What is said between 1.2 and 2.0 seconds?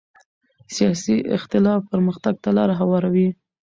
اختلاف